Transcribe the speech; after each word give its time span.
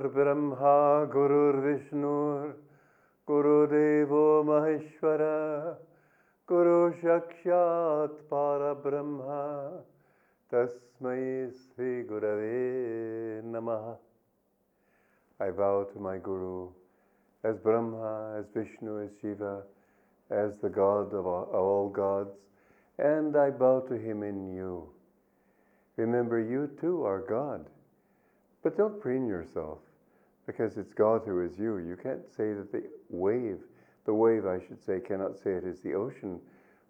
गुरुर्ब्रह्मा 0.00 0.74
गुरुर्विष्णुर् 1.12 2.52
गुरुदेवो 3.28 4.22
महेश्वरा 4.48 5.36
गुरु 6.52 6.78
साक्षात् 7.00 8.14
परब्रह्म 8.30 9.34
तस्मै 10.52 11.24
श्रीगुरवे 11.58 12.62
नमः 13.52 13.84
I 15.46 15.50
vow 15.60 15.84
to 15.92 16.00
my 16.00 16.16
Guru 16.16 16.68
as 17.44 17.56
Brahma, 17.58 18.38
as 18.38 18.46
Vishnu, 18.54 18.98
as 19.04 19.10
Shiva, 19.20 19.62
as 20.30 20.52
the 20.62 20.70
God 20.70 21.12
of 21.12 21.26
all, 21.26 21.44
all 21.52 21.88
gods, 21.90 22.30
and 22.98 23.36
I 23.36 23.50
bow 23.50 23.80
to 23.80 23.94
him 23.94 24.22
in 24.22 24.54
you. 24.54 24.88
Remember, 25.96 26.40
you 26.40 26.70
too 26.80 27.04
are 27.04 27.20
God. 27.20 27.66
But 28.66 28.76
don't 28.76 29.00
preen 29.00 29.28
yourself 29.28 29.78
because 30.51 30.77
it's 30.77 30.93
God 30.93 31.21
who 31.25 31.45
is 31.45 31.57
you. 31.57 31.77
You 31.77 31.97
can't 32.01 32.29
say 32.35 32.51
that 32.53 32.73
the 32.73 32.83
wave, 33.09 33.59
the 34.05 34.13
wave, 34.13 34.45
I 34.45 34.59
should 34.59 34.83
say, 34.83 34.99
cannot 34.99 35.39
say 35.39 35.51
it 35.51 35.63
is 35.63 35.79
the 35.79 35.93
ocean, 35.93 36.41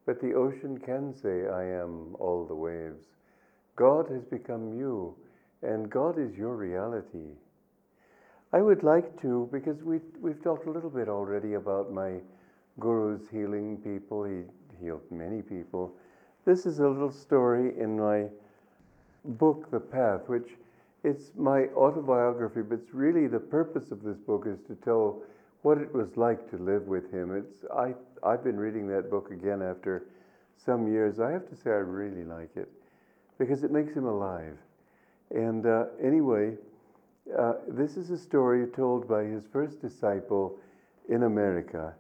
but 0.08 0.20
the 0.20 0.34
ocean 0.34 0.80
can 0.80 1.14
say, 1.14 1.48
I 1.48 1.64
am 1.64 2.16
all 2.16 2.44
the 2.44 2.56
waves. 2.56 3.06
God 3.76 4.10
has 4.10 4.24
become 4.26 4.76
you, 4.76 5.16
and 5.62 5.92
God 5.92 6.18
is 6.18 6.36
your 6.36 6.56
reality. 6.56 7.36
I 8.52 8.62
would 8.62 8.82
like 8.82 9.22
to, 9.22 9.48
because 9.52 9.84
we, 9.84 10.00
we've 10.20 10.44
talked 10.44 10.66
a 10.66 10.72
little 10.72 10.90
bit 10.90 11.08
already 11.08 11.54
about 11.54 11.94
my 11.94 12.16
guru's 12.80 13.30
healing 13.32 13.78
people. 13.78 14.24
He 14.24 14.42
healed 14.84 15.04
many 15.12 15.44
people. 15.44 15.94
This 16.46 16.66
is 16.66 16.80
a 16.80 16.88
little 16.88 17.12
story 17.12 17.80
in 17.80 18.00
my 18.00 18.26
book, 19.24 19.70
The 19.70 19.80
Path, 19.80 20.22
which 20.28 20.50
it's 21.04 21.32
my 21.36 21.66
autobiography, 21.76 22.62
but 22.62 22.80
it's 22.80 22.94
really 22.94 23.28
the 23.28 23.40
purpose 23.40 23.92
of 23.92 24.04
this 24.04 24.18
book 24.18 24.46
is 24.48 24.60
to 24.68 24.76
tell 24.76 25.22
what 25.64 25.78
it 25.78 25.94
was 25.94 26.16
like 26.16 26.50
to 26.52 26.58
live 26.58 26.88
with 26.88 27.12
him. 27.12 27.36
It's 27.36 27.66
I 27.74 27.94
I've 28.24 28.44
been 28.44 28.58
reading 28.58 28.88
that 28.88 29.10
book 29.10 29.32
again 29.32 29.62
after 29.62 30.06
some 30.64 30.88
years. 30.92 31.20
I 31.20 31.32
have 31.32 31.50
to 31.50 31.56
say 31.56 31.72
I 31.72 31.82
really 31.82 32.24
like 32.24 32.56
it 32.56 32.72
because 33.38 33.64
it 33.64 33.72
makes 33.72 33.94
him 33.94 34.06
alive. 34.06 34.58
And 35.32 35.66
uh, 35.66 35.86
anyway, 36.04 36.56
uh, 37.38 37.54
this 37.68 37.98
is 37.98 38.10
a 38.12 38.18
story 38.18 38.68
told 38.68 39.08
by 39.08 39.24
his 39.24 39.44
first 39.52 39.82
disciple 39.82 40.60
in 41.10 41.24
America. 41.24 41.94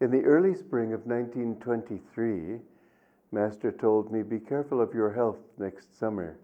In 0.00 0.10
the 0.10 0.24
early 0.24 0.54
spring 0.54 0.92
of 0.92 1.06
1923, 1.06 2.58
Master 3.32 3.70
told 3.70 4.10
me, 4.10 4.22
Be 4.22 4.38
careful 4.40 4.80
of 4.80 4.94
your 4.94 5.12
health 5.12 5.38
next 5.58 5.98
summer. 5.98 6.36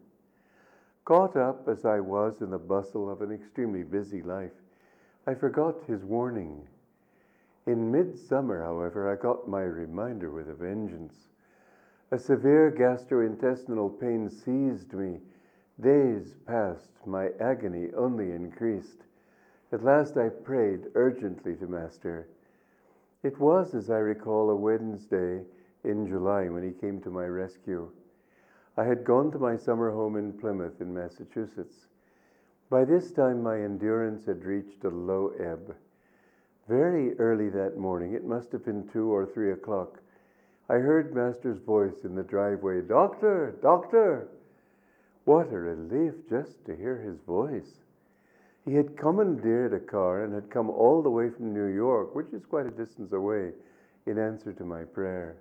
Caught 1.06 1.36
up 1.36 1.68
as 1.68 1.86
I 1.86 2.00
was 2.00 2.42
in 2.42 2.50
the 2.50 2.58
bustle 2.58 3.08
of 3.08 3.22
an 3.22 3.32
extremely 3.32 3.82
busy 3.82 4.20
life, 4.22 4.52
I 5.26 5.34
forgot 5.34 5.76
his 5.86 6.04
warning. 6.04 6.68
In 7.64 7.90
midsummer, 7.90 8.62
however, 8.62 9.10
I 9.10 9.16
got 9.16 9.48
my 9.48 9.62
reminder 9.62 10.30
with 10.30 10.50
a 10.50 10.54
vengeance. 10.54 11.28
A 12.10 12.18
severe 12.18 12.70
gastrointestinal 12.70 13.98
pain 13.98 14.28
seized 14.28 14.92
me 14.92 15.20
Days 15.78 16.34
passed, 16.46 16.90
my 17.04 17.28
agony 17.38 17.92
only 17.94 18.32
increased. 18.32 19.04
At 19.72 19.84
last 19.84 20.16
I 20.16 20.30
prayed 20.30 20.86
urgently 20.94 21.54
to 21.56 21.66
Master. 21.66 22.28
It 23.22 23.38
was, 23.38 23.74
as 23.74 23.90
I 23.90 23.98
recall, 23.98 24.48
a 24.48 24.56
Wednesday 24.56 25.44
in 25.84 26.06
July 26.06 26.48
when 26.48 26.62
he 26.62 26.70
came 26.70 27.00
to 27.02 27.10
my 27.10 27.26
rescue. 27.26 27.90
I 28.76 28.84
had 28.84 29.04
gone 29.04 29.30
to 29.32 29.38
my 29.38 29.56
summer 29.56 29.90
home 29.90 30.16
in 30.16 30.32
Plymouth, 30.34 30.80
in 30.80 30.92
Massachusetts. 30.92 31.86
By 32.68 32.84
this 32.84 33.12
time, 33.12 33.42
my 33.42 33.60
endurance 33.60 34.26
had 34.26 34.44
reached 34.44 34.84
a 34.84 34.90
low 34.90 35.28
ebb. 35.38 35.74
Very 36.68 37.18
early 37.18 37.48
that 37.50 37.78
morning, 37.78 38.12
it 38.12 38.24
must 38.24 38.52
have 38.52 38.64
been 38.64 38.88
two 38.88 39.12
or 39.12 39.24
three 39.24 39.52
o'clock, 39.52 40.00
I 40.68 40.78
heard 40.78 41.14
Master's 41.14 41.58
voice 41.58 42.04
in 42.04 42.16
the 42.16 42.24
driveway 42.24 42.80
Doctor, 42.82 43.54
doctor! 43.62 44.26
What 45.24 45.52
a 45.52 45.58
relief 45.58 46.14
just 46.28 46.64
to 46.64 46.74
hear 46.74 46.96
his 46.96 47.20
voice. 47.20 47.84
He 48.64 48.74
had 48.74 48.96
commandeered 48.96 49.72
a 49.72 49.78
car 49.78 50.24
and 50.24 50.34
had 50.34 50.50
come 50.50 50.68
all 50.68 51.02
the 51.02 51.10
way 51.10 51.30
from 51.30 51.54
New 51.54 51.66
York, 51.66 52.16
which 52.16 52.32
is 52.32 52.44
quite 52.44 52.66
a 52.66 52.70
distance 52.70 53.12
away, 53.12 53.52
in 54.06 54.18
answer 54.18 54.52
to 54.52 54.64
my 54.64 54.82
prayer. 54.82 55.36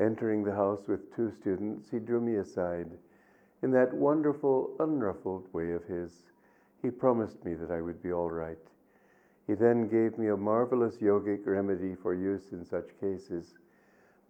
Entering 0.00 0.42
the 0.42 0.54
house 0.54 0.88
with 0.88 1.14
two 1.14 1.30
students, 1.30 1.90
he 1.90 1.98
drew 1.98 2.22
me 2.22 2.36
aside. 2.36 2.90
In 3.62 3.70
that 3.72 3.92
wonderful, 3.92 4.74
unruffled 4.80 5.52
way 5.52 5.72
of 5.72 5.84
his, 5.84 6.22
he 6.80 6.90
promised 6.90 7.44
me 7.44 7.52
that 7.52 7.70
I 7.70 7.82
would 7.82 8.02
be 8.02 8.10
all 8.10 8.30
right. 8.30 8.56
He 9.46 9.52
then 9.52 9.88
gave 9.88 10.16
me 10.16 10.28
a 10.28 10.36
marvelous 10.38 10.96
yogic 10.96 11.46
remedy 11.46 11.94
for 11.94 12.14
use 12.14 12.52
in 12.52 12.64
such 12.64 12.88
cases. 12.98 13.58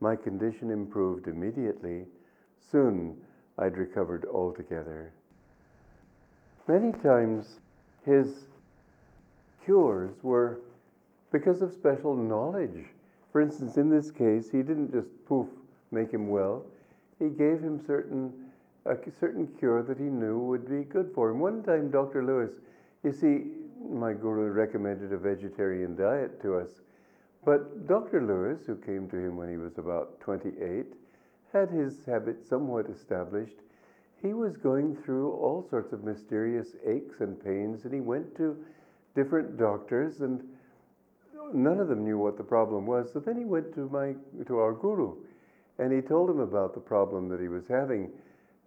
My 0.01 0.17
condition 0.17 0.73
improved 0.73 1.29
immediately. 1.29 2.07
Soon, 2.73 3.17
I'd 3.57 3.77
recovered 3.77 4.25
altogether. 4.25 5.13
Many 6.67 6.91
times 6.93 7.61
his 8.05 8.47
cures 9.65 10.11
were 10.23 10.63
because 11.31 11.63
of 11.63 11.73
special 11.73 12.17
knowledge. 12.17 12.87
For 13.31 13.41
instance, 13.41 13.77
in 13.77 13.89
this 13.89 14.11
case, 14.11 14.51
he 14.51 14.63
didn't 14.63 14.91
just 14.91 15.09
poof 15.27 15.47
make 15.91 16.11
him 16.13 16.29
well. 16.29 16.65
He 17.19 17.29
gave 17.29 17.61
him 17.61 17.83
certain 17.87 18.33
a 18.87 18.97
certain 19.21 19.47
cure 19.59 19.83
that 19.83 19.99
he 19.99 20.05
knew 20.05 20.39
would 20.39 20.69
be 20.69 20.85
good 20.85 21.11
for 21.15 21.31
him. 21.31 21.39
One 21.39 21.63
time, 21.63 21.91
Dr. 21.91 22.25
Lewis, 22.25 22.53
you 23.05 23.13
see, 23.13 23.53
my 23.91 24.13
guru 24.13 24.51
recommended 24.51 25.13
a 25.13 25.19
vegetarian 25.19 25.97
diet 25.97 26.41
to 26.43 26.57
us, 26.57 26.81
but 27.45 27.87
Dr. 27.87 28.23
Lewis, 28.23 28.67
who 28.67 28.77
came 28.77 29.09
to 29.11 29.17
him 29.17 29.37
when 29.37 29.51
he 29.51 29.57
was 29.57 29.79
about 29.79 30.21
28, 30.21 30.87
had 31.53 31.71
his 31.71 32.05
habit 32.05 32.47
somewhat 32.47 32.87
established. 32.87 33.57
He 34.23 34.35
was 34.35 34.57
going 34.57 34.97
through 34.97 35.33
all 35.33 35.67
sorts 35.69 35.93
of 35.93 36.05
mysterious 36.05 36.77
aches 36.87 37.21
and 37.21 37.43
pains, 37.43 37.85
and 37.85 37.95
he 37.95 38.01
went 38.01 38.37
to 38.37 38.57
different 39.15 39.57
doctors, 39.57 40.21
and 40.21 40.43
none 41.55 41.81
of 41.81 41.89
them 41.89 42.05
knew 42.05 42.19
what 42.19 42.37
the 42.37 42.45
problem 42.45 42.87
was. 42.87 43.11
So 43.13 43.19
then 43.19 43.39
he 43.39 43.45
went 43.45 43.75
to 43.75 43.89
my 43.89 44.15
to 44.47 44.59
our 44.59 44.73
guru, 44.75 45.17
and 45.81 45.93
he 45.93 46.01
told 46.01 46.29
him 46.29 46.41
about 46.41 46.75
the 46.75 46.81
problem 46.81 47.29
that 47.31 47.41
he 47.41 47.49
was 47.49 47.67
having. 47.67 48.11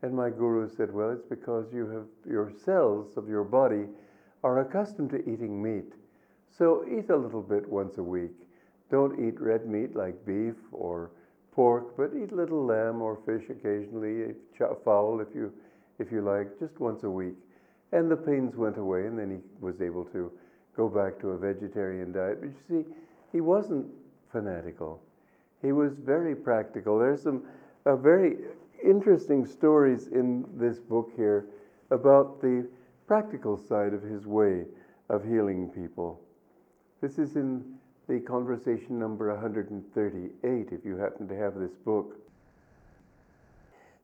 And 0.02 0.14
my 0.14 0.30
guru 0.30 0.68
said, 0.68 0.94
"Well, 0.94 1.12
it's 1.12 1.28
because 1.28 1.72
you 1.72 1.88
have 1.88 2.06
your 2.26 2.52
cells 2.66 3.16
of 3.16 3.30
your 3.30 3.44
body 3.44 3.88
are 4.44 4.60
accustomed 4.60 5.12
to 5.12 5.30
eating 5.30 5.62
meat. 5.62 5.94
So 6.58 6.86
eat 6.86 7.10
a 7.10 7.16
little 7.16 7.42
bit 7.42 7.68
once 7.70 7.98
a 7.98 8.04
week. 8.04 8.36
Don't 8.92 9.20
eat 9.26 9.40
red 9.40 9.66
meat 9.66 9.96
like 9.96 10.26
beef 10.26 10.56
or 10.72 11.12
pork, 11.52 11.96
but 11.96 12.12
eat 12.16 12.32
little 12.32 12.66
lamb 12.66 13.02
or 13.02 13.18
fish 13.26 13.50
occasionally, 13.50 14.36
fowl 14.84 15.22
if 15.22 15.34
you, 15.34 15.54
if 16.00 16.12
you 16.12 16.22
like, 16.22 16.60
just 16.60 16.80
once 16.80 17.04
a 17.04 17.10
week. 17.10 17.36
And 17.92 18.10
the 18.10 18.18
pains 18.18 18.56
went 18.56 18.78
away, 18.78 19.06
and 19.06 19.18
then 19.18 19.30
he 19.30 19.38
was 19.64 19.82
able 19.82 20.06
to 20.06 20.32
go 20.76 20.90
back 20.90 21.20
to 21.22 21.30
a 21.30 21.38
vegetarian 21.38 22.12
diet. 22.12 22.40
But 22.42 22.50
you 22.50 22.84
see, 22.84 22.90
he 23.32 23.40
wasn't 23.40 23.88
fanatical. 24.32 25.02
He 25.64 25.72
was 25.72 25.94
very 25.94 26.36
practical. 26.36 27.00
There's 27.00 27.24
some 27.24 27.44
uh, 27.86 27.96
very 27.96 28.38
interesting 28.84 29.46
stories 29.46 30.08
in 30.08 30.46
this 30.56 30.78
book 30.78 31.12
here 31.16 31.48
about 31.90 32.42
the 32.42 32.68
practical 33.08 33.58
side 33.58 33.94
of 33.94 34.04
his 34.04 34.28
way 34.28 34.66
of 35.10 35.24
healing 35.24 35.70
people. 35.70 36.20
This 37.02 37.18
is 37.18 37.38
in 37.38 37.64
the 38.10 38.20
conversation 38.20 39.00
number 39.00 39.34
138, 39.34 40.68
if 40.72 40.86
you 40.86 40.98
happen 40.98 41.28
to 41.30 41.38
have 41.38 41.56
this 41.56 41.76
book. 41.86 42.18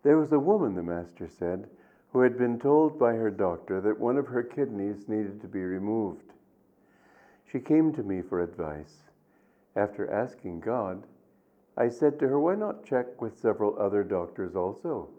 There 0.03 0.17
was 0.17 0.31
a 0.31 0.39
woman, 0.39 0.75
the 0.75 0.83
master 0.83 1.27
said, 1.27 1.67
who 2.13 2.21
had 2.21 2.37
been 2.37 2.57
told 2.57 2.97
by 2.97 3.13
her 3.13 3.29
doctor 3.29 3.81
that 3.81 3.99
one 3.99 4.17
of 4.17 4.27
her 4.27 4.43
kidneys 4.43 5.09
needed 5.09 5.41
to 5.41 5.47
be 5.47 5.61
removed. 5.61 6.31
She 7.51 7.59
came 7.59 7.93
to 7.93 8.03
me 8.03 8.21
for 8.21 8.41
advice. 8.41 9.03
After 9.75 10.09
asking 10.09 10.61
God, 10.61 11.03
I 11.79 11.87
said 11.87 12.19
to 12.19 12.27
her, 12.27 12.39
Why 12.39 12.55
not 12.55 12.83
check 12.83 13.21
with 13.21 13.39
several 13.39 13.79
other 13.79 14.03
doctors 14.03 14.53
also? 14.53 15.09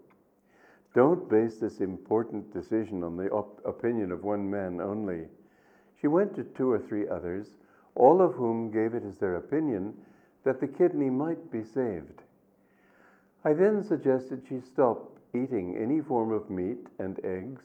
Don't 0.93 1.27
base 1.27 1.57
this 1.57 1.81
important 1.81 2.53
decision 2.53 3.03
on 3.03 3.17
the 3.17 3.31
op- 3.31 3.65
opinion 3.65 4.11
of 4.11 4.23
one 4.23 4.47
man 4.47 4.79
only. 4.79 5.27
She 5.99 6.07
went 6.07 6.35
to 6.35 6.43
two 6.43 6.71
or 6.71 6.79
three 6.79 7.07
others 7.07 7.57
all 7.95 8.21
of 8.21 8.35
whom 8.35 8.71
gave 8.71 8.93
it 8.93 9.03
as 9.03 9.17
their 9.17 9.35
opinion 9.35 9.93
that 10.43 10.59
the 10.59 10.67
kidney 10.67 11.09
might 11.09 11.51
be 11.51 11.63
saved. 11.63 12.21
I 13.43 13.53
then 13.53 13.83
suggested 13.83 14.43
she 14.47 14.59
stop 14.59 15.17
eating 15.33 15.75
any 15.75 15.99
form 15.99 16.31
of 16.31 16.49
meat 16.49 16.87
and 16.99 17.19
eggs 17.25 17.63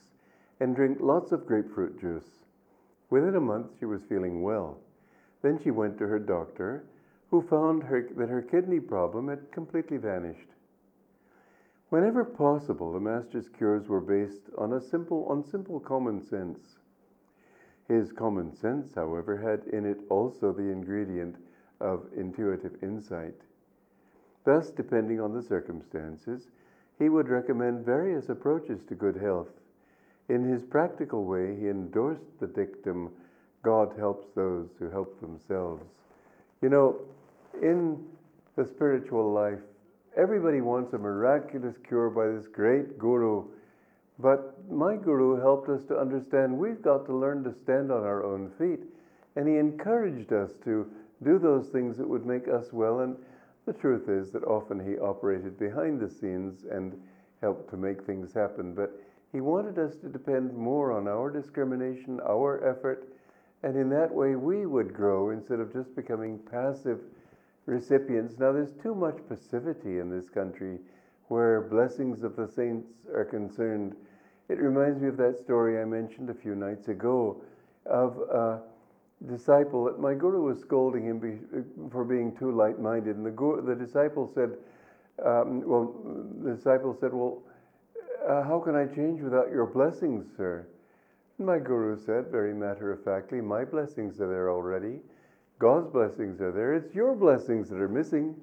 and 0.58 0.74
drink 0.74 0.98
lots 1.00 1.32
of 1.32 1.46
grapefruit 1.46 2.00
juice. 2.00 2.44
Within 3.10 3.36
a 3.36 3.40
month, 3.40 3.72
she 3.78 3.84
was 3.84 4.02
feeling 4.08 4.42
well. 4.42 4.78
Then 5.42 5.60
she 5.62 5.70
went 5.70 5.98
to 5.98 6.06
her 6.06 6.18
doctor, 6.18 6.84
who 7.30 7.42
found 7.42 7.82
her, 7.82 8.08
that 8.16 8.28
her 8.28 8.42
kidney 8.42 8.80
problem 8.80 9.28
had 9.28 9.50
completely 9.52 9.96
vanished. 9.96 10.48
Whenever 11.88 12.24
possible, 12.24 12.92
the 12.92 13.00
Master's 13.00 13.48
cures 13.48 13.88
were 13.88 14.00
based 14.00 14.50
on 14.58 14.72
a 14.72 14.80
simple, 14.80 15.24
on 15.26 15.44
simple 15.44 15.80
common 15.80 16.20
sense. 16.20 16.78
His 17.88 18.12
common 18.12 18.52
sense, 18.54 18.94
however, 18.94 19.36
had 19.36 19.72
in 19.72 19.86
it 19.86 20.00
also 20.08 20.52
the 20.52 20.70
ingredient 20.70 21.36
of 21.80 22.06
intuitive 22.16 22.82
insight. 22.82 23.34
Thus, 24.44 24.70
depending 24.70 25.20
on 25.20 25.32
the 25.32 25.42
circumstances, 25.42 26.48
he 26.98 27.08
would 27.08 27.28
recommend 27.28 27.84
various 27.84 28.28
approaches 28.28 28.82
to 28.84 28.94
good 28.94 29.16
health. 29.16 29.50
In 30.28 30.44
his 30.44 30.64
practical 30.64 31.24
way, 31.24 31.54
he 31.54 31.68
endorsed 31.68 32.40
the 32.40 32.46
dictum 32.46 33.12
God 33.62 33.94
helps 33.98 34.28
those 34.34 34.68
who 34.78 34.90
help 34.90 35.20
themselves. 35.20 35.84
You 36.62 36.68
know, 36.68 37.00
in 37.62 38.04
the 38.56 38.66
spiritual 38.66 39.32
life, 39.32 39.60
everybody 40.16 40.60
wants 40.60 40.92
a 40.94 40.98
miraculous 40.98 41.76
cure 41.86 42.10
by 42.10 42.26
this 42.28 42.48
great 42.48 42.98
guru. 42.98 43.44
But 44.18 44.54
my 44.70 44.96
guru 44.96 45.40
helped 45.40 45.68
us 45.68 45.84
to 45.88 45.98
understand 45.98 46.56
we've 46.56 46.82
got 46.82 47.04
to 47.06 47.16
learn 47.16 47.44
to 47.44 47.52
stand 47.52 47.92
on 47.92 48.02
our 48.02 48.24
own 48.24 48.50
feet. 48.58 48.80
And 49.36 49.46
he 49.46 49.56
encouraged 49.56 50.32
us 50.32 50.52
to 50.64 50.90
do 51.22 51.38
those 51.38 51.68
things 51.68 51.98
that 51.98 52.08
would 52.08 52.24
make 52.24 52.48
us 52.48 52.72
well. 52.72 53.00
And 53.00 53.16
the 53.66 53.74
truth 53.74 54.08
is 54.08 54.32
that 54.32 54.44
often 54.44 54.80
he 54.80 54.98
operated 54.98 55.58
behind 55.58 56.00
the 56.00 56.08
scenes 56.08 56.64
and 56.70 56.98
helped 57.42 57.68
to 57.70 57.76
make 57.76 58.04
things 58.04 58.32
happen. 58.32 58.74
But 58.74 58.98
he 59.32 59.40
wanted 59.42 59.78
us 59.78 59.96
to 59.96 60.08
depend 60.08 60.54
more 60.54 60.92
on 60.92 61.08
our 61.08 61.30
discrimination, 61.30 62.20
our 62.26 62.66
effort, 62.66 63.08
and 63.62 63.76
in 63.76 63.90
that 63.90 64.12
way 64.12 64.36
we 64.36 64.64
would 64.64 64.94
grow 64.94 65.30
instead 65.30 65.60
of 65.60 65.72
just 65.72 65.94
becoming 65.94 66.38
passive 66.50 67.00
recipients. 67.66 68.38
Now, 68.38 68.52
there's 68.52 68.72
too 68.82 68.94
much 68.94 69.16
passivity 69.28 69.98
in 69.98 70.10
this 70.10 70.28
country 70.28 70.78
where 71.28 71.62
blessings 71.62 72.22
of 72.22 72.36
the 72.36 72.48
saints 72.48 72.88
are 73.14 73.24
concerned. 73.24 73.94
It 74.48 74.58
reminds 74.58 75.00
me 75.00 75.08
of 75.08 75.16
that 75.16 75.38
story 75.38 75.80
I 75.80 75.84
mentioned 75.84 76.30
a 76.30 76.34
few 76.34 76.54
nights 76.54 76.88
ago 76.88 77.42
of 77.84 78.18
a 78.18 78.60
disciple 79.30 79.84
that 79.84 79.98
my 79.98 80.14
guru 80.14 80.42
was 80.42 80.60
scolding 80.60 81.04
him 81.04 81.88
for 81.90 82.04
being 82.04 82.36
too 82.36 82.52
light 82.52 82.80
minded. 82.80 83.16
And 83.16 83.26
the, 83.26 83.30
guru, 83.30 83.66
the 83.66 83.74
disciple 83.74 84.30
said, 84.34 84.52
um, 85.24 85.62
Well, 85.66 85.94
the 86.42 86.54
disciple 86.54 86.96
said, 87.00 87.12
Well, 87.12 87.42
uh, 88.28 88.42
how 88.42 88.60
can 88.60 88.74
I 88.74 88.86
change 88.86 89.20
without 89.20 89.50
your 89.50 89.66
blessings, 89.66 90.26
sir? 90.36 90.66
And 91.38 91.46
my 91.46 91.58
guru 91.58 91.98
said, 91.98 92.26
very 92.30 92.54
matter 92.54 92.92
of 92.92 93.04
factly, 93.04 93.40
My 93.40 93.64
blessings 93.64 94.20
are 94.20 94.28
there 94.28 94.50
already. 94.50 95.00
God's 95.58 95.88
blessings 95.88 96.40
are 96.40 96.52
there. 96.52 96.74
It's 96.74 96.94
your 96.94 97.14
blessings 97.14 97.70
that 97.70 97.80
are 97.80 97.88
missing. 97.88 98.34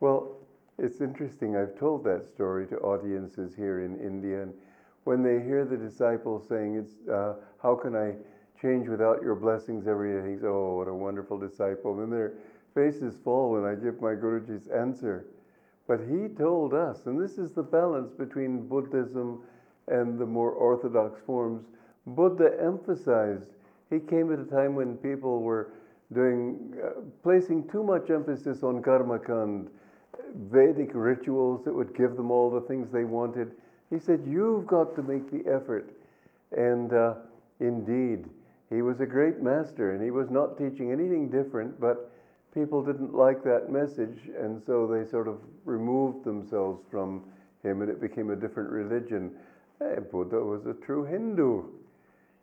Well, 0.00 0.36
it's 0.78 1.00
interesting. 1.00 1.56
I've 1.56 1.78
told 1.78 2.02
that 2.04 2.26
story 2.26 2.66
to 2.66 2.78
audiences 2.78 3.54
here 3.54 3.84
in 3.84 4.00
India, 4.00 4.42
and 4.42 4.54
when 5.04 5.22
they 5.22 5.40
hear 5.40 5.64
the 5.64 5.76
disciples 5.76 6.48
saying, 6.48 6.74
"It's 6.74 7.08
uh, 7.08 7.36
how 7.62 7.76
can 7.76 7.94
I 7.94 8.16
change 8.60 8.88
without 8.88 9.22
your 9.22 9.36
blessings?" 9.36 9.86
Everybody 9.86 10.26
thinks, 10.30 10.44
"Oh, 10.44 10.78
what 10.78 10.88
a 10.88 10.94
wonderful 10.94 11.38
disciple!" 11.38 12.00
And 12.00 12.12
their 12.12 12.32
faces 12.74 13.16
fall 13.22 13.52
when 13.52 13.64
I 13.64 13.76
give 13.76 14.02
my 14.02 14.14
Guruji's 14.14 14.66
answer. 14.66 15.26
But 15.86 16.00
he 16.00 16.28
told 16.28 16.74
us, 16.74 17.06
and 17.06 17.20
this 17.20 17.38
is 17.38 17.52
the 17.52 17.62
balance 17.62 18.10
between 18.10 18.66
Buddhism 18.66 19.42
and 19.86 20.18
the 20.18 20.26
more 20.26 20.50
orthodox 20.50 21.20
forms. 21.20 21.66
Buddha 22.06 22.60
emphasized. 22.60 23.52
He 23.90 24.00
came 24.00 24.32
at 24.32 24.40
a 24.40 24.44
time 24.44 24.74
when 24.74 24.96
people 24.96 25.40
were 25.40 25.72
doing, 26.14 26.74
uh, 26.82 27.00
placing 27.22 27.68
too 27.68 27.82
much 27.82 28.10
emphasis 28.10 28.62
on 28.62 28.82
karma 28.82 29.18
kand, 29.18 29.68
Vedic 30.50 30.90
rituals 30.94 31.64
that 31.64 31.74
would 31.74 31.96
give 31.96 32.16
them 32.16 32.30
all 32.30 32.50
the 32.50 32.60
things 32.62 32.88
they 32.90 33.04
wanted. 33.04 33.52
He 33.90 33.98
said, 33.98 34.22
You've 34.26 34.66
got 34.66 34.96
to 34.96 35.02
make 35.02 35.30
the 35.30 35.48
effort. 35.50 35.90
And 36.56 36.92
uh, 36.92 37.14
indeed, 37.60 38.24
he 38.70 38.82
was 38.82 39.00
a 39.00 39.06
great 39.06 39.42
master 39.42 39.92
and 39.92 40.02
he 40.02 40.10
was 40.10 40.30
not 40.30 40.58
teaching 40.58 40.90
anything 40.90 41.28
different, 41.28 41.80
but 41.80 42.10
people 42.52 42.82
didn't 42.82 43.14
like 43.14 43.42
that 43.44 43.70
message, 43.70 44.30
and 44.38 44.62
so 44.64 44.86
they 44.86 45.08
sort 45.08 45.28
of 45.28 45.38
removed 45.64 46.24
themselves 46.24 46.82
from 46.90 47.22
him 47.62 47.82
and 47.82 47.90
it 47.90 48.00
became 48.00 48.30
a 48.30 48.36
different 48.36 48.70
religion. 48.70 49.32
Hey, 49.80 49.96
Buddha 50.10 50.38
was 50.38 50.66
a 50.66 50.74
true 50.84 51.04
Hindu, 51.04 51.64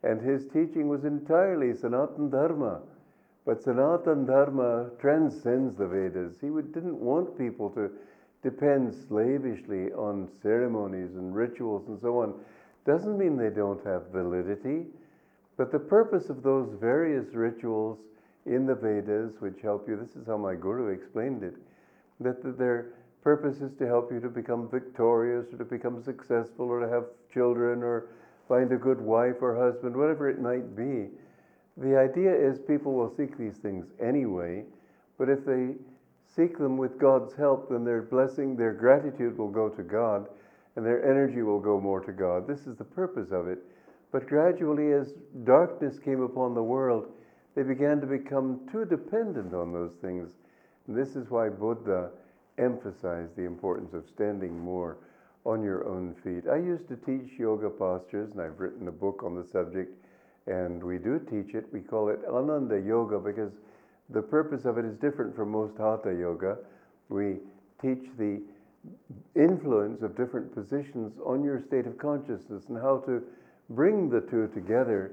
and 0.02 0.20
his 0.20 0.44
teaching 0.46 0.88
was 0.88 1.04
entirely 1.04 1.72
Sanatana 1.72 2.30
Dharma. 2.30 2.80
But 3.44 3.64
Sanatana 3.64 4.26
Dharma 4.26 4.90
transcends 5.00 5.76
the 5.76 5.86
Vedas. 5.86 6.36
He 6.40 6.50
would, 6.50 6.72
didn't 6.72 6.98
want 6.98 7.36
people 7.36 7.70
to 7.70 7.90
depend 8.42 8.94
slavishly 9.08 9.92
on 9.92 10.28
ceremonies 10.42 11.14
and 11.16 11.34
rituals 11.34 11.88
and 11.88 12.00
so 12.00 12.20
on. 12.20 12.34
Doesn't 12.86 13.18
mean 13.18 13.36
they 13.36 13.50
don't 13.50 13.84
have 13.86 14.10
validity, 14.12 14.86
but 15.56 15.70
the 15.70 15.78
purpose 15.78 16.28
of 16.28 16.42
those 16.42 16.68
various 16.80 17.34
rituals 17.34 17.98
in 18.46 18.66
the 18.66 18.74
Vedas, 18.74 19.40
which 19.40 19.60
help 19.62 19.88
you, 19.88 19.96
this 19.96 20.16
is 20.16 20.26
how 20.26 20.36
my 20.36 20.54
guru 20.54 20.88
explained 20.88 21.42
it, 21.42 21.54
that 22.20 22.58
their 22.58 22.94
purpose 23.22 23.60
is 23.60 23.72
to 23.78 23.86
help 23.86 24.10
you 24.10 24.20
to 24.20 24.28
become 24.28 24.68
victorious 24.68 25.46
or 25.52 25.58
to 25.58 25.64
become 25.64 26.02
successful 26.02 26.66
or 26.66 26.80
to 26.80 26.88
have 26.88 27.04
children 27.32 27.82
or 27.82 28.08
find 28.48 28.72
a 28.72 28.76
good 28.76 29.00
wife 29.00 29.36
or 29.40 29.56
husband, 29.56 29.96
whatever 29.96 30.28
it 30.28 30.40
might 30.40 30.74
be. 30.76 31.08
The 31.76 31.96
idea 31.96 32.34
is 32.34 32.58
people 32.58 32.92
will 32.92 33.14
seek 33.16 33.38
these 33.38 33.56
things 33.56 33.86
anyway, 34.00 34.64
but 35.18 35.28
if 35.28 35.44
they 35.44 35.74
seek 36.36 36.58
them 36.58 36.76
with 36.76 36.98
God's 36.98 37.34
help, 37.34 37.70
then 37.70 37.84
their 37.84 38.02
blessing, 38.02 38.56
their 38.56 38.72
gratitude 38.72 39.36
will 39.38 39.50
go 39.50 39.68
to 39.68 39.82
God, 39.82 40.28
and 40.76 40.84
their 40.84 41.04
energy 41.04 41.42
will 41.42 41.60
go 41.60 41.80
more 41.80 42.00
to 42.00 42.12
God. 42.12 42.46
This 42.46 42.66
is 42.66 42.76
the 42.76 42.84
purpose 42.84 43.30
of 43.32 43.48
it. 43.48 43.58
But 44.10 44.26
gradually, 44.26 44.92
as 44.92 45.14
darkness 45.44 45.98
came 45.98 46.20
upon 46.20 46.54
the 46.54 46.62
world, 46.62 47.06
they 47.54 47.62
began 47.62 48.00
to 48.00 48.06
become 48.06 48.60
too 48.70 48.84
dependent 48.84 49.54
on 49.54 49.72
those 49.72 49.94
things. 50.00 50.28
And 50.86 50.96
this 50.96 51.16
is 51.16 51.30
why 51.30 51.48
Buddha 51.48 52.10
emphasized 52.58 53.36
the 53.36 53.44
importance 53.44 53.94
of 53.94 54.08
standing 54.08 54.58
more 54.58 54.98
on 55.44 55.62
your 55.62 55.86
own 55.86 56.14
feet. 56.22 56.48
I 56.50 56.56
used 56.56 56.88
to 56.88 56.96
teach 56.96 57.38
yoga 57.38 57.68
postures, 57.68 58.32
and 58.32 58.40
I've 58.40 58.60
written 58.60 58.88
a 58.88 58.92
book 58.92 59.22
on 59.24 59.34
the 59.34 59.44
subject 59.44 60.01
and 60.46 60.82
we 60.82 60.98
do 60.98 61.18
teach 61.18 61.54
it. 61.54 61.66
We 61.72 61.80
call 61.80 62.08
it 62.08 62.20
Ananda 62.28 62.80
Yoga 62.80 63.18
because 63.18 63.52
the 64.10 64.22
purpose 64.22 64.64
of 64.64 64.78
it 64.78 64.84
is 64.84 64.96
different 64.96 65.34
from 65.34 65.50
most 65.50 65.76
Hatha 65.76 66.10
Yoga. 66.10 66.58
We 67.08 67.36
teach 67.80 68.04
the 68.18 68.42
influence 69.36 70.02
of 70.02 70.16
different 70.16 70.54
positions 70.54 71.14
on 71.24 71.44
your 71.44 71.60
state 71.60 71.86
of 71.86 71.96
consciousness 71.98 72.64
and 72.68 72.78
how 72.78 72.98
to 73.06 73.22
bring 73.70 74.10
the 74.10 74.20
two 74.20 74.48
together 74.48 75.12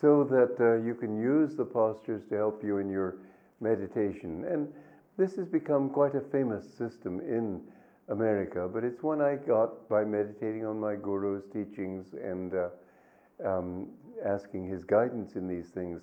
so 0.00 0.24
that 0.24 0.56
uh, 0.60 0.84
you 0.84 0.94
can 0.94 1.20
use 1.20 1.56
the 1.56 1.64
postures 1.64 2.22
to 2.28 2.36
help 2.36 2.62
you 2.62 2.78
in 2.78 2.88
your 2.88 3.16
meditation. 3.60 4.44
And 4.44 4.72
this 5.16 5.34
has 5.36 5.48
become 5.48 5.90
quite 5.90 6.14
a 6.14 6.20
famous 6.20 6.64
system 6.72 7.20
in 7.20 7.60
America, 8.08 8.68
but 8.72 8.84
it's 8.84 9.02
one 9.02 9.20
I 9.20 9.34
got 9.34 9.88
by 9.88 10.04
meditating 10.04 10.64
on 10.64 10.78
my 10.78 10.94
guru's 10.94 11.44
teachings 11.52 12.14
and 12.14 12.54
uh, 12.54 12.68
um, 13.44 13.88
asking 14.24 14.68
his 14.68 14.84
guidance 14.84 15.36
in 15.36 15.46
these 15.46 15.68
things. 15.68 16.02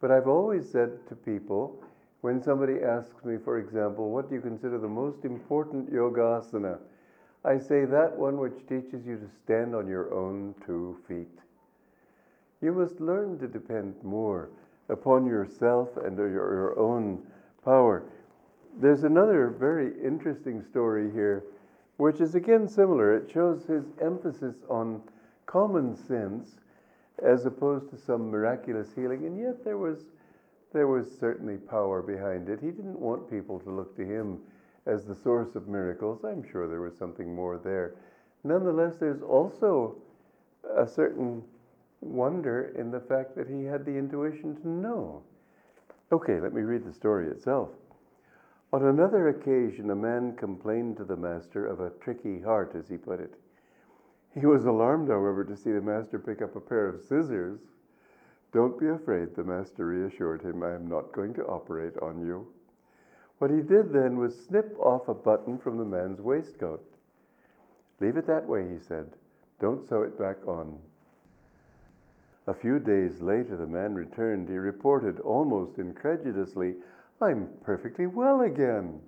But 0.00 0.10
I've 0.10 0.28
always 0.28 0.68
said 0.68 1.06
to 1.08 1.14
people, 1.14 1.82
when 2.22 2.42
somebody 2.42 2.82
asks 2.82 3.24
me, 3.24 3.36
for 3.42 3.58
example, 3.58 4.10
what 4.10 4.28
do 4.28 4.36
you 4.36 4.40
consider 4.40 4.78
the 4.78 4.88
most 4.88 5.24
important 5.24 5.92
yoga 5.92 6.20
asana? 6.20 6.78
I 7.44 7.58
say 7.58 7.84
that 7.84 8.16
one 8.16 8.38
which 8.38 8.66
teaches 8.68 9.04
you 9.04 9.16
to 9.16 9.28
stand 9.44 9.74
on 9.74 9.88
your 9.88 10.14
own 10.14 10.54
two 10.64 10.96
feet. 11.08 11.38
You 12.60 12.72
must 12.72 13.00
learn 13.00 13.38
to 13.40 13.48
depend 13.48 13.94
more 14.04 14.50
upon 14.88 15.26
yourself 15.26 15.88
and 15.96 16.16
your, 16.16 16.30
your 16.30 16.78
own 16.78 17.22
power. 17.64 18.04
There's 18.80 19.02
another 19.02 19.48
very 19.48 19.92
interesting 20.02 20.62
story 20.62 21.10
here, 21.10 21.42
which 21.96 22.20
is 22.20 22.36
again 22.36 22.68
similar. 22.68 23.16
It 23.16 23.30
shows 23.32 23.64
his 23.66 23.84
emphasis 24.00 24.54
on 24.68 25.02
common 25.46 25.96
sense 25.96 26.56
as 27.24 27.46
opposed 27.46 27.90
to 27.90 27.96
some 27.96 28.30
miraculous 28.30 28.88
healing. 28.94 29.26
And 29.26 29.38
yet 29.38 29.64
there 29.64 29.78
was, 29.78 30.06
there 30.72 30.88
was 30.88 31.06
certainly 31.18 31.56
power 31.56 32.02
behind 32.02 32.48
it. 32.48 32.60
He 32.60 32.70
didn't 32.70 32.98
want 32.98 33.30
people 33.30 33.60
to 33.60 33.70
look 33.70 33.96
to 33.96 34.04
him 34.04 34.38
as 34.86 35.06
the 35.06 35.14
source 35.14 35.54
of 35.54 35.68
miracles. 35.68 36.24
I'm 36.24 36.42
sure 36.50 36.66
there 36.66 36.80
was 36.80 36.96
something 36.96 37.34
more 37.34 37.58
there. 37.58 37.94
Nonetheless, 38.44 38.96
there's 38.98 39.22
also 39.22 39.96
a 40.76 40.86
certain 40.86 41.42
wonder 42.00 42.74
in 42.76 42.90
the 42.90 43.00
fact 43.00 43.36
that 43.36 43.48
he 43.48 43.64
had 43.64 43.84
the 43.84 43.96
intuition 43.96 44.56
to 44.60 44.68
know. 44.68 45.22
Okay, 46.10 46.40
let 46.40 46.52
me 46.52 46.62
read 46.62 46.84
the 46.84 46.92
story 46.92 47.28
itself. 47.28 47.68
On 48.72 48.86
another 48.86 49.28
occasion, 49.28 49.90
a 49.90 49.94
man 49.94 50.34
complained 50.34 50.96
to 50.96 51.04
the 51.04 51.16
master 51.16 51.66
of 51.66 51.80
a 51.80 51.90
tricky 52.00 52.40
heart, 52.40 52.74
as 52.74 52.88
he 52.88 52.96
put 52.96 53.20
it. 53.20 53.34
He 54.34 54.46
was 54.46 54.64
alarmed, 54.64 55.08
however, 55.08 55.44
to 55.44 55.56
see 55.56 55.72
the 55.72 55.80
master 55.80 56.18
pick 56.18 56.40
up 56.40 56.56
a 56.56 56.60
pair 56.60 56.88
of 56.88 57.02
scissors. 57.02 57.60
Don't 58.52 58.78
be 58.78 58.88
afraid, 58.88 59.34
the 59.34 59.44
master 59.44 59.86
reassured 59.86 60.42
him. 60.42 60.62
I 60.62 60.74
am 60.74 60.86
not 60.86 61.12
going 61.12 61.34
to 61.34 61.46
operate 61.46 61.96
on 61.98 62.24
you. 62.24 62.46
What 63.38 63.50
he 63.50 63.60
did 63.60 63.92
then 63.92 64.18
was 64.18 64.46
snip 64.46 64.76
off 64.78 65.08
a 65.08 65.14
button 65.14 65.58
from 65.58 65.76
the 65.76 65.84
man's 65.84 66.20
waistcoat. 66.20 66.84
Leave 68.00 68.16
it 68.16 68.26
that 68.26 68.46
way, 68.46 68.68
he 68.68 68.78
said. 68.78 69.10
Don't 69.60 69.86
sew 69.88 70.02
it 70.02 70.18
back 70.18 70.36
on. 70.46 70.78
A 72.46 72.54
few 72.54 72.78
days 72.78 73.20
later, 73.20 73.56
the 73.56 73.66
man 73.66 73.94
returned. 73.94 74.48
He 74.48 74.56
reported 74.56 75.20
almost 75.20 75.78
incredulously, 75.78 76.74
I'm 77.20 77.48
perfectly 77.62 78.06
well 78.06 78.40
again. 78.40 79.00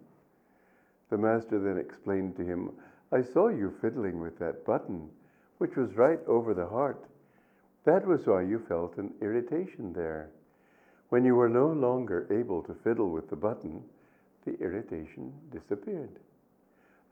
The 1.10 1.18
master 1.18 1.58
then 1.58 1.78
explained 1.78 2.36
to 2.36 2.44
him, 2.44 2.70
I 3.14 3.22
saw 3.22 3.46
you 3.46 3.72
fiddling 3.80 4.18
with 4.18 4.40
that 4.40 4.64
button, 4.64 5.08
which 5.58 5.76
was 5.76 5.94
right 5.94 6.18
over 6.26 6.52
the 6.52 6.66
heart. 6.66 7.04
That 7.84 8.04
was 8.04 8.26
why 8.26 8.42
you 8.42 8.58
felt 8.58 8.98
an 8.98 9.14
irritation 9.22 9.92
there. 9.92 10.30
When 11.10 11.24
you 11.24 11.36
were 11.36 11.48
no 11.48 11.68
longer 11.68 12.26
able 12.28 12.64
to 12.64 12.74
fiddle 12.74 13.10
with 13.10 13.30
the 13.30 13.36
button, 13.36 13.84
the 14.44 14.58
irritation 14.58 15.32
disappeared. 15.52 16.18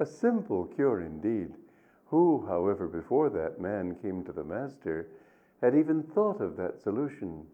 A 0.00 0.04
simple 0.04 0.64
cure 0.64 1.02
indeed. 1.02 1.54
Who, 2.06 2.44
however, 2.49 2.88
before 2.88 3.30
that 3.30 3.61
man 3.61 3.94
came 4.02 4.25
to 4.25 4.32
the 4.32 4.42
master, 4.42 5.06
had 5.61 5.76
even 5.76 6.02
thought 6.02 6.40
of 6.40 6.56
that 6.56 6.82
solution? 6.82 7.47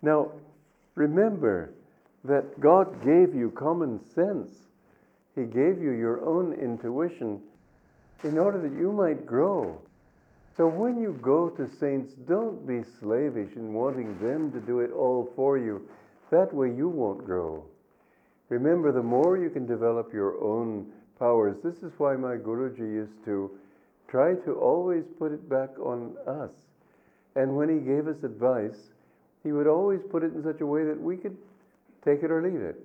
Now, 0.00 0.32
remember 0.94 1.74
that 2.24 2.58
God 2.58 3.04
gave 3.04 3.34
you 3.34 3.50
common 3.50 4.00
sense. 4.14 4.50
He 5.34 5.42
gave 5.42 5.82
you 5.82 5.90
your 5.90 6.24
own 6.24 6.54
intuition 6.54 7.42
in 8.24 8.38
order 8.38 8.60
that 8.60 8.78
you 8.78 8.92
might 8.92 9.26
grow. 9.26 9.80
So 10.56 10.68
when 10.68 11.00
you 11.00 11.18
go 11.22 11.48
to 11.50 11.68
saints, 11.80 12.12
don't 12.28 12.66
be 12.66 12.82
slavish 13.00 13.56
in 13.56 13.72
wanting 13.72 14.18
them 14.18 14.52
to 14.52 14.60
do 14.60 14.80
it 14.80 14.92
all 14.92 15.32
for 15.34 15.58
you. 15.58 15.88
That 16.30 16.52
way 16.52 16.68
you 16.68 16.88
won't 16.88 17.24
grow. 17.24 17.64
Remember, 18.48 18.92
the 18.92 19.02
more 19.02 19.38
you 19.38 19.48
can 19.48 19.66
develop 19.66 20.12
your 20.12 20.42
own 20.42 20.92
powers, 21.18 21.56
this 21.64 21.82
is 21.82 21.92
why 21.98 22.16
my 22.16 22.36
Guruji 22.36 22.80
used 22.80 23.24
to 23.24 23.50
try 24.08 24.34
to 24.34 24.52
always 24.54 25.04
put 25.18 25.32
it 25.32 25.48
back 25.48 25.70
on 25.78 26.14
us. 26.26 26.50
And 27.34 27.56
when 27.56 27.70
he 27.70 27.78
gave 27.78 28.08
us 28.08 28.22
advice, 28.24 28.90
he 29.42 29.52
would 29.52 29.66
always 29.66 30.00
put 30.10 30.22
it 30.22 30.34
in 30.34 30.42
such 30.42 30.60
a 30.60 30.66
way 30.66 30.84
that 30.84 31.00
we 31.00 31.16
could 31.16 31.36
take 32.04 32.22
it 32.22 32.30
or 32.30 32.42
leave 32.42 32.60
it. 32.60 32.76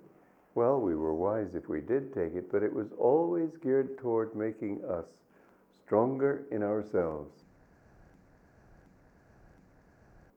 Well, 0.56 0.79
we 0.79 0.96
were 0.96 1.13
wise 1.13 1.53
if 1.53 1.67
we 1.67 1.82
did 1.82 2.13
take 2.13 2.34
it, 2.34 2.51
but 2.51 2.63
it 2.63 2.74
was 2.74 2.88
always 2.98 3.50
geared 3.62 3.98
toward 3.98 4.36
making 4.36 4.79
us 4.89 5.06
stronger 5.88 6.44
in 6.51 6.63
ourselves. 6.63 7.32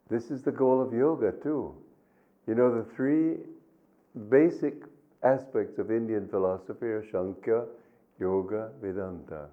This 0.09 0.30
is 0.30 0.42
the 0.42 0.52
goal 0.52 0.80
of 0.80 0.92
yoga, 0.92 1.33
too. 1.42 1.75
You 2.47 2.54
know, 2.54 2.73
the 2.73 2.85
three 2.95 3.38
basic 4.28 4.75
aspects 5.25 5.78
of 5.78 5.90
Indian 5.90 6.28
philosophy 6.28 6.87
are 6.87 7.04
Sankhya, 7.11 7.64
Yoga, 8.21 8.71
Vedanta. 8.80 9.47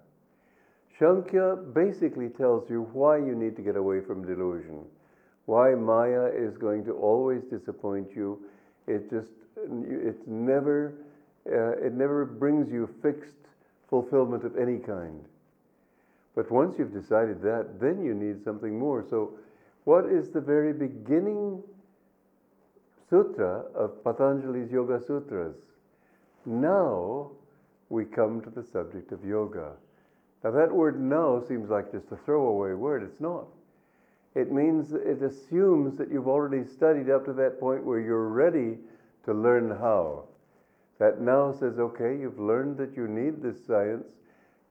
Sankhya 1.00 1.58
basically 1.74 2.30
tells 2.30 2.70
you 2.70 2.88
why 2.94 3.18
you 3.18 3.36
need 3.36 3.56
to 3.56 3.62
get 3.62 3.76
away 3.76 4.00
from 4.02 4.26
delusion, 4.26 4.84
why 5.46 5.74
Maya 5.74 6.28
is 6.28 6.58
going 6.58 6.86
to 6.86 6.94
always 6.94 7.42
disappoint 7.44 8.10
you. 8.16 8.40
It 8.88 9.10
just, 9.10 9.32
it's 9.56 10.28
never, 10.28 10.94
uh, 11.52 11.86
it 11.86 11.94
never 11.94 12.26
brings 12.26 12.72
you 12.72 12.90
fixed 13.02 13.34
fulfillment 13.90 14.44
of 14.44 14.58
any 14.58 14.78
kind. 14.78 15.24
But 16.38 16.52
once 16.52 16.76
you've 16.78 16.94
decided 16.94 17.42
that, 17.42 17.80
then 17.80 18.06
you 18.06 18.14
need 18.14 18.44
something 18.44 18.78
more. 18.78 19.04
So, 19.10 19.32
what 19.86 20.06
is 20.06 20.30
the 20.30 20.40
very 20.40 20.72
beginning 20.72 21.64
sutra 23.10 23.64
of 23.74 24.04
Patanjali's 24.04 24.72
Yoga 24.72 25.02
Sutras? 25.04 25.56
Now 26.46 27.32
we 27.90 28.06
come 28.06 28.42
to 28.42 28.52
the 28.52 28.64
subject 28.64 29.12
of 29.12 29.26
yoga. 29.26 29.72
Now, 30.44 30.52
that 30.52 30.72
word 30.72 31.02
now 31.02 31.42
seems 31.48 31.72
like 31.72 31.92
just 31.92 32.12
a 32.12 32.18
throwaway 32.18 32.74
word. 32.74 33.02
It's 33.02 33.20
not. 33.20 33.48
It 34.36 34.52
means, 34.52 34.94
it 34.94 35.24
assumes 35.24 35.98
that 35.98 36.12
you've 36.12 36.28
already 36.28 36.70
studied 36.70 37.10
up 37.10 37.26
to 37.26 37.34
that 37.34 37.60
point 37.60 37.84
where 37.84 38.00
you're 38.00 38.28
ready 38.28 38.78
to 39.26 39.34
learn 39.34 39.72
how. 39.72 40.26
That 41.00 41.20
now 41.20 41.52
says, 41.52 41.80
okay, 41.80 42.16
you've 42.16 42.40
learned 42.40 42.78
that 42.78 42.96
you 42.96 43.08
need 43.08 43.42
this 43.42 43.66
science. 43.66 44.06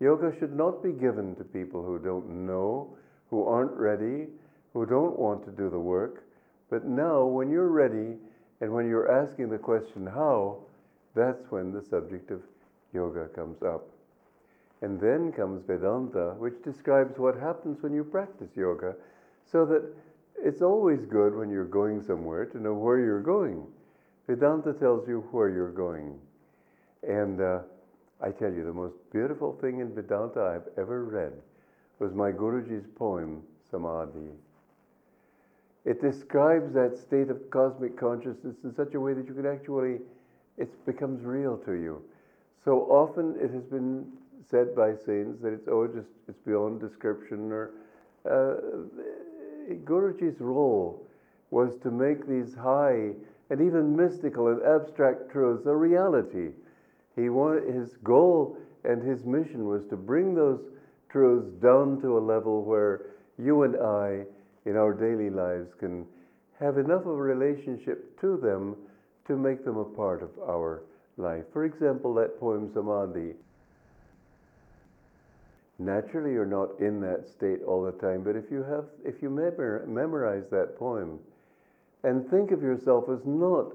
Yoga 0.00 0.32
should 0.38 0.54
not 0.54 0.82
be 0.82 0.92
given 0.92 1.34
to 1.36 1.44
people 1.44 1.82
who 1.82 1.98
don't 1.98 2.46
know, 2.46 2.96
who 3.30 3.44
aren't 3.44 3.72
ready, 3.72 4.26
who 4.72 4.84
don't 4.84 5.18
want 5.18 5.44
to 5.44 5.50
do 5.50 5.70
the 5.70 5.78
work. 5.78 6.24
But 6.68 6.84
now, 6.84 7.24
when 7.24 7.50
you're 7.50 7.68
ready 7.68 8.16
and 8.60 8.72
when 8.72 8.88
you're 8.88 9.10
asking 9.10 9.48
the 9.48 9.58
question, 9.58 10.06
how, 10.06 10.58
that's 11.14 11.50
when 11.50 11.72
the 11.72 11.82
subject 11.82 12.30
of 12.30 12.42
yoga 12.92 13.28
comes 13.28 13.62
up. 13.62 13.88
And 14.82 15.00
then 15.00 15.32
comes 15.32 15.64
Vedanta, 15.66 16.34
which 16.38 16.62
describes 16.62 17.18
what 17.18 17.38
happens 17.38 17.82
when 17.82 17.94
you 17.94 18.04
practice 18.04 18.50
yoga, 18.54 18.94
so 19.50 19.64
that 19.64 19.82
it's 20.36 20.60
always 20.60 21.06
good 21.06 21.34
when 21.34 21.48
you're 21.50 21.64
going 21.64 22.02
somewhere 22.02 22.44
to 22.46 22.60
know 22.60 22.74
where 22.74 22.98
you're 22.98 23.22
going. 23.22 23.66
Vedanta 24.26 24.74
tells 24.74 25.08
you 25.08 25.26
where 25.30 25.48
you're 25.48 25.72
going. 25.72 26.18
And 27.02 27.40
uh, 27.40 27.60
I 28.20 28.30
tell 28.30 28.52
you, 28.52 28.64
the 28.64 28.72
most 28.72 28.96
beautiful 29.12 29.58
thing 29.60 29.80
in 29.80 29.94
Vedanta 29.94 30.42
I've 30.42 30.78
ever 30.78 31.04
read 31.04 31.32
was 31.98 32.14
my 32.14 32.30
Guruji's 32.30 32.86
poem, 32.96 33.42
Samadhi. 33.70 34.30
It 35.84 36.00
describes 36.00 36.72
that 36.74 36.98
state 36.98 37.30
of 37.30 37.48
cosmic 37.50 37.96
consciousness 37.96 38.56
in 38.64 38.74
such 38.74 38.94
a 38.94 39.00
way 39.00 39.12
that 39.14 39.26
you 39.26 39.34
can 39.34 39.46
actually, 39.46 39.98
it 40.56 40.84
becomes 40.86 41.24
real 41.24 41.58
to 41.58 41.72
you. 41.72 42.02
So 42.64 42.80
often 42.90 43.36
it 43.40 43.52
has 43.52 43.64
been 43.64 44.04
said 44.50 44.74
by 44.74 44.94
saints 44.94 45.40
that 45.42 45.52
it's 45.52 45.68
oh 45.68 45.86
just 45.86 46.08
it's 46.28 46.38
beyond 46.46 46.80
description 46.80 47.50
or 47.52 47.70
uh, 48.28 48.54
Guruji's 49.84 50.40
role 50.40 51.06
was 51.50 51.76
to 51.82 51.90
make 51.90 52.26
these 52.26 52.54
high 52.54 53.10
and 53.50 53.60
even 53.60 53.96
mystical 53.96 54.48
and 54.48 54.62
abstract 54.62 55.30
truths 55.30 55.66
a 55.66 55.74
reality. 55.74 56.50
He 57.16 57.30
wanted 57.30 57.74
his 57.74 57.96
goal 58.04 58.56
and 58.84 59.02
his 59.02 59.24
mission 59.24 59.66
was 59.66 59.82
to 59.90 59.96
bring 59.96 60.34
those 60.34 60.60
truths 61.08 61.50
down 61.62 62.00
to 62.02 62.18
a 62.18 62.20
level 62.20 62.62
where 62.62 63.06
you 63.38 63.62
and 63.62 63.76
I 63.76 64.24
in 64.64 64.76
our 64.76 64.92
daily 64.92 65.30
lives 65.30 65.72
can 65.78 66.06
have 66.60 66.78
enough 66.78 67.02
of 67.02 67.08
a 67.08 67.22
relationship 67.22 68.20
to 68.20 68.36
them 68.36 68.76
to 69.26 69.36
make 69.36 69.64
them 69.64 69.78
a 69.78 69.84
part 69.84 70.22
of 70.22 70.30
our 70.48 70.82
life. 71.16 71.44
For 71.52 71.64
example, 71.64 72.14
that 72.14 72.38
poem 72.38 72.70
Samadhi. 72.72 73.34
Naturally, 75.78 76.32
you're 76.32 76.46
not 76.46 76.80
in 76.80 77.00
that 77.02 77.28
state 77.28 77.60
all 77.66 77.82
the 77.82 77.92
time, 77.92 78.22
but 78.22 78.36
if 78.36 78.50
you 78.50 78.62
have, 78.62 78.86
if 79.04 79.20
you 79.20 79.28
memorize 79.30 80.44
that 80.50 80.78
poem 80.78 81.18
and 82.02 82.28
think 82.30 82.50
of 82.50 82.62
yourself 82.62 83.04
as 83.10 83.20
not 83.26 83.74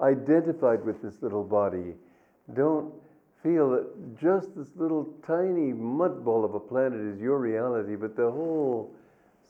identified 0.00 0.84
with 0.84 1.00
this 1.00 1.14
little 1.22 1.44
body, 1.44 1.94
don't 2.54 2.92
feel 3.42 3.70
that 3.70 4.20
just 4.20 4.56
this 4.56 4.68
little 4.76 5.08
tiny 5.26 5.72
mud 5.72 6.24
ball 6.24 6.44
of 6.44 6.54
a 6.54 6.60
planet 6.60 7.00
is 7.00 7.20
your 7.20 7.38
reality, 7.38 7.94
but 7.94 8.16
the 8.16 8.30
whole 8.30 8.94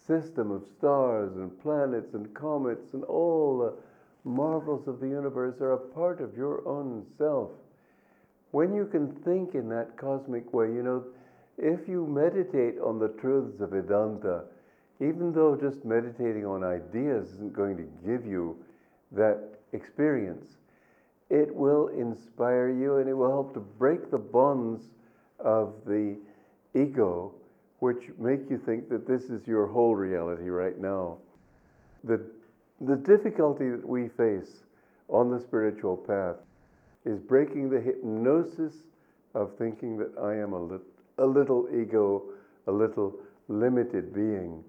system 0.06 0.50
of 0.50 0.64
stars 0.78 1.36
and 1.36 1.60
planets 1.62 2.14
and 2.14 2.32
comets 2.34 2.94
and 2.94 3.04
all 3.04 3.58
the 3.58 3.74
marvels 4.28 4.86
of 4.88 5.00
the 5.00 5.08
universe 5.08 5.60
are 5.60 5.72
a 5.72 5.78
part 5.78 6.20
of 6.20 6.36
your 6.36 6.66
own 6.66 7.04
self. 7.16 7.50
When 8.50 8.74
you 8.74 8.86
can 8.86 9.12
think 9.24 9.54
in 9.54 9.68
that 9.68 9.96
cosmic 9.96 10.52
way, 10.52 10.66
you 10.66 10.82
know, 10.82 11.04
if 11.58 11.88
you 11.88 12.06
meditate 12.06 12.78
on 12.80 12.98
the 12.98 13.08
truths 13.20 13.60
of 13.60 13.70
Vedanta, 13.70 14.44
even 15.00 15.32
though 15.32 15.56
just 15.56 15.84
meditating 15.84 16.46
on 16.46 16.64
ideas 16.64 17.28
isn't 17.34 17.52
going 17.52 17.76
to 17.76 17.84
give 18.06 18.26
you 18.26 18.56
that 19.12 19.38
experience, 19.72 20.56
it 21.30 21.54
will 21.54 21.88
inspire 21.88 22.70
you 22.70 22.96
and 22.96 23.08
it 23.08 23.14
will 23.14 23.30
help 23.30 23.54
to 23.54 23.60
break 23.60 24.10
the 24.10 24.18
bonds 24.18 24.84
of 25.38 25.74
the 25.86 26.16
ego, 26.74 27.32
which 27.80 28.08
make 28.18 28.48
you 28.50 28.58
think 28.58 28.88
that 28.88 29.06
this 29.06 29.24
is 29.24 29.46
your 29.46 29.66
whole 29.66 29.94
reality 29.94 30.48
right 30.48 30.78
now. 30.78 31.18
The 32.04 32.20
the 32.80 32.96
difficulty 32.96 33.70
that 33.70 33.86
we 33.86 34.08
face 34.08 34.62
on 35.08 35.30
the 35.30 35.40
spiritual 35.40 35.96
path 35.96 36.36
is 37.04 37.18
breaking 37.18 37.70
the 37.70 37.80
hypnosis 37.80 38.74
of 39.34 39.56
thinking 39.56 39.96
that 39.98 40.12
I 40.20 40.36
am 40.36 40.52
a, 40.52 40.78
a 41.18 41.26
little 41.26 41.68
ego, 41.74 42.22
a 42.66 42.72
little 42.72 43.14
limited 43.48 44.14
being. 44.14 44.62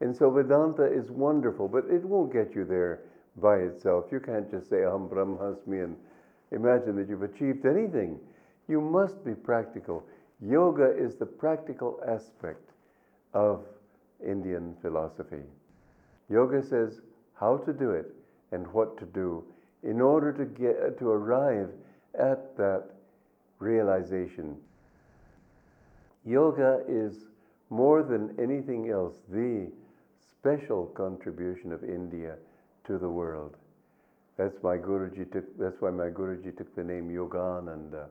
And 0.00 0.16
so 0.16 0.30
Vedanta 0.30 0.84
is 0.84 1.10
wonderful, 1.10 1.68
but 1.68 1.84
it 1.90 2.02
won't 2.04 2.32
get 2.32 2.54
you 2.54 2.64
there 2.64 3.00
by 3.36 3.56
itself. 3.56 4.06
You 4.10 4.20
can't 4.20 4.50
just 4.50 4.68
say 4.68 4.76
Aham 4.76 5.08
Brahmasmi 5.08 5.84
and 5.84 5.96
imagine 6.52 6.96
that 6.96 7.08
you've 7.08 7.22
achieved 7.22 7.66
anything. 7.66 8.18
You 8.68 8.80
must 8.80 9.24
be 9.24 9.34
practical. 9.34 10.04
Yoga 10.40 10.96
is 10.96 11.16
the 11.16 11.26
practical 11.26 12.00
aspect 12.06 12.70
of 13.34 13.64
Indian 14.24 14.74
philosophy. 14.80 15.42
Yoga 16.28 16.62
says, 16.62 17.00
how 17.34 17.56
to 17.58 17.72
do 17.72 17.90
it 17.90 18.14
and 18.52 18.66
what 18.72 18.98
to 18.98 19.06
do 19.06 19.44
in 19.82 20.00
order 20.00 20.32
to 20.32 20.44
get 20.44 20.98
to 20.98 21.08
arrive 21.08 21.70
at 22.18 22.56
that 22.56 22.84
realization. 23.58 24.56
Yoga 26.24 26.82
is 26.86 27.26
more 27.70 28.02
than 28.02 28.34
anything 28.38 28.90
else 28.90 29.14
the 29.30 29.70
special 30.30 30.86
contribution 30.86 31.72
of 31.72 31.82
India 31.82 32.34
to 32.86 32.98
the 32.98 33.08
world. 33.08 33.56
That's 34.36 34.62
my 34.62 34.78
Guruji 34.78 35.30
took. 35.30 35.58
That's 35.58 35.80
why 35.80 35.90
my 35.90 36.08
Guruji 36.08 36.56
took 36.56 36.74
the 36.74 36.84
name 36.84 37.10
Yogananda, 37.10 38.04
uh, 38.04 38.06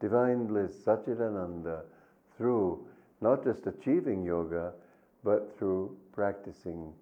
divine 0.00 0.46
bliss, 0.46 0.74
Satchidananda, 0.84 1.80
through 2.36 2.86
not 3.20 3.44
just 3.44 3.66
achieving 3.66 4.24
yoga, 4.24 4.72
but 5.22 5.56
through 5.58 5.96
practicing 6.12 6.92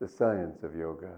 the 0.00 0.08
science 0.08 0.62
of 0.62 0.74
yoga. 0.74 1.12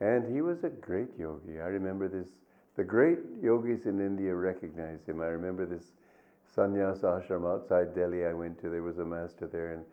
And 0.00 0.32
he 0.34 0.40
was 0.40 0.64
a 0.64 0.70
great 0.70 1.10
yogi. 1.18 1.60
I 1.60 1.66
remember 1.66 2.08
this. 2.08 2.28
The 2.76 2.84
great 2.84 3.18
yogis 3.42 3.84
in 3.84 4.00
India 4.00 4.34
recognized 4.34 5.06
him. 5.06 5.20
I 5.20 5.26
remember 5.26 5.66
this 5.66 5.92
sannyas 6.56 7.02
ashram 7.02 7.46
outside 7.46 7.94
Delhi 7.94 8.24
I 8.24 8.32
went 8.32 8.60
to. 8.62 8.70
There 8.70 8.82
was 8.82 8.98
a 8.98 9.04
master 9.04 9.46
there, 9.46 9.74
and 9.74 9.84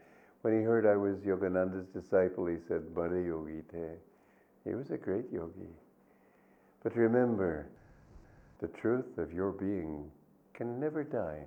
when 0.47 0.57
he 0.57 0.63
heard 0.63 0.85
I 0.85 0.95
was 0.95 1.17
Yogananda's 1.25 1.87
disciple, 1.87 2.45
he 2.45 2.55
said, 2.69 2.95
Bade 2.95 3.25
yogi 3.25 3.63
te. 3.69 3.83
He 4.63 4.75
was 4.75 4.91
a 4.91 4.97
great 4.97 5.25
yogi. 5.29 5.75
But 6.81 6.95
remember, 6.95 7.67
the 8.61 8.69
truth 8.69 9.17
of 9.17 9.33
your 9.33 9.51
being 9.51 10.09
can 10.53 10.79
never 10.79 11.03
die. 11.03 11.41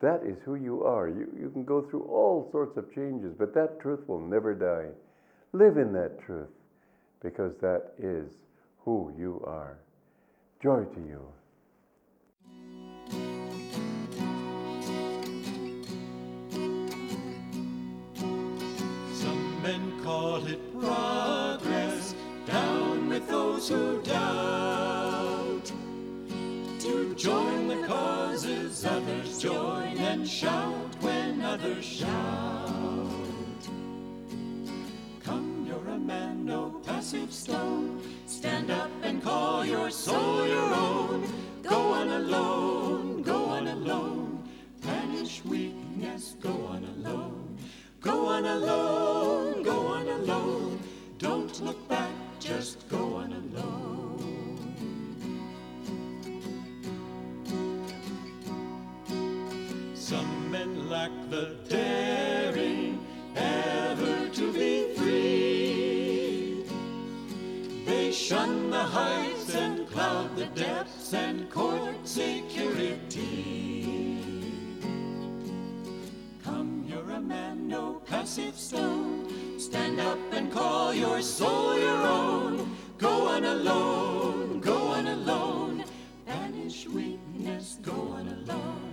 That 0.00 0.20
is 0.26 0.36
who 0.44 0.56
you 0.56 0.84
are. 0.84 1.08
You, 1.08 1.26
you 1.40 1.48
can 1.48 1.64
go 1.64 1.80
through 1.80 2.02
all 2.02 2.50
sorts 2.52 2.76
of 2.76 2.94
changes, 2.94 3.32
but 3.32 3.54
that 3.54 3.80
truth 3.80 4.06
will 4.06 4.20
never 4.20 4.54
die. 4.54 4.90
Live 5.54 5.78
in 5.78 5.94
that 5.94 6.20
truth 6.20 6.52
because 7.22 7.54
that 7.62 7.94
is 7.98 8.30
who 8.84 9.10
you 9.18 9.42
are. 9.46 9.78
Joy 10.62 10.84
to 10.84 11.00
you. 11.00 11.22
Those 23.56 23.68
who 23.70 24.02
doubt. 24.02 25.72
To 26.80 27.14
join 27.14 27.68
the 27.68 27.86
causes 27.86 28.84
others 28.84 29.40
join 29.40 29.96
and 29.96 30.28
shout 30.28 30.94
when 31.00 31.40
others 31.40 31.84
shout. 31.84 32.08
Come, 35.24 35.66
you're 35.66 35.94
a 35.94 35.98
man, 35.98 36.44
no 36.44 36.82
passive 36.84 37.32
stone. 37.32 38.02
Stand 38.26 38.70
up 38.70 38.90
and 39.02 39.22
call 39.22 39.64
your 39.64 39.90
soul 39.90 40.46
your 40.46 40.74
own. 40.74 41.26
Go 41.62 41.94
on 41.94 42.08
alone, 42.08 43.22
go 43.22 43.46
on 43.46 43.68
alone. 43.68 44.46
Banish 44.82 45.42
weakness, 45.44 46.36
go 46.42 46.52
on 46.66 46.84
alone. 46.84 47.56
Go 48.02 48.26
on 48.26 48.44
alone, 48.44 49.62
go 49.62 49.86
on 49.86 50.08
alone. 50.08 50.78
Don't 51.18 51.64
look 51.64 51.88
back, 51.88 52.12
just 52.38 52.86
go 52.90 53.05
Some 60.26 60.50
men 60.50 60.90
lack 60.90 61.12
the 61.30 61.54
daring 61.68 62.98
ever 63.36 64.28
to 64.30 64.52
be 64.52 64.92
free. 64.96 66.64
They 67.84 68.10
shun 68.10 68.70
the 68.70 68.82
heights 68.82 69.54
and 69.54 69.88
cloud 69.88 70.34
the 70.34 70.46
depths 70.46 71.14
and 71.14 71.48
court 71.48 72.08
security. 72.08 73.44
Come, 76.42 76.84
you're 76.88 77.10
a 77.10 77.20
man, 77.20 77.68
no 77.68 78.02
passive 78.04 78.56
stone. 78.56 79.60
Stand 79.60 80.00
up 80.00 80.18
and 80.32 80.50
call 80.50 80.92
your 80.92 81.22
soul 81.22 81.78
your 81.78 82.02
own. 82.04 82.76
Go 82.98 83.28
on 83.28 83.44
alone, 83.44 84.58
go 84.60 84.88
on 84.88 85.06
alone. 85.06 85.84
Banish 86.26 86.88
weakness, 86.88 87.78
go 87.80 87.92
on 87.92 88.26
alone. 88.26 88.85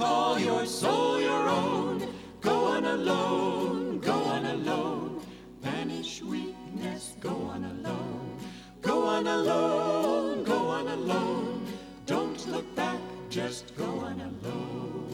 call 0.00 0.38
your 0.38 0.64
soul 0.64 1.20
your 1.20 1.46
own. 1.48 1.96
Go 2.40 2.56
on 2.74 2.84
alone, 2.86 3.98
go 3.98 4.14
on 4.34 4.46
alone. 4.46 5.20
Banish 5.60 6.22
weakness, 6.22 7.16
go 7.20 7.34
on 7.54 7.64
alone. 7.64 8.38
Go 8.80 9.04
on 9.04 9.26
alone, 9.26 10.42
go 10.44 10.58
on 10.78 10.88
alone. 10.88 11.66
Don't 12.06 12.40
look 12.48 12.68
back, 12.74 13.00
just 13.28 13.76
go 13.76 13.90
on 14.08 14.16
alone. 14.30 15.10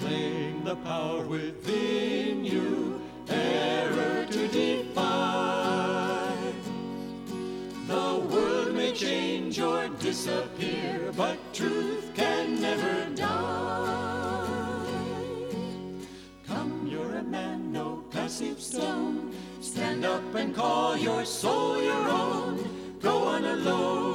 Claim 0.00 0.64
the 0.64 0.76
power 0.84 1.24
within 1.24 2.44
you, 2.44 2.81
disappear, 10.12 11.10
but 11.16 11.38
truth 11.54 12.12
can 12.12 12.60
never 12.60 13.08
die. 13.14 14.46
Come, 16.46 16.86
you're 16.86 17.14
a 17.14 17.22
man, 17.22 17.72
no 17.72 18.04
passive 18.10 18.60
stone. 18.60 19.32
Stand 19.62 20.04
up 20.04 20.34
and 20.34 20.54
call 20.54 20.98
your 20.98 21.24
soul 21.24 21.82
your 21.82 22.08
own. 22.10 22.58
Go 23.00 23.24
on 23.24 23.42
alone, 23.46 24.11